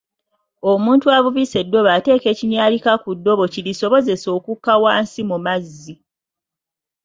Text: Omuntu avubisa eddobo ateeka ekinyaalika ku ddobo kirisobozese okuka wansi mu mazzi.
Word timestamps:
Omuntu 0.71 1.05
avubisa 1.17 1.55
eddobo 1.63 1.89
ateeka 1.97 2.27
ekinyaalika 2.33 2.91
ku 3.03 3.09
ddobo 3.17 3.43
kirisobozese 3.53 4.27
okuka 4.37 4.71
wansi 4.83 5.21
mu 5.29 5.37
mazzi. 5.45 5.95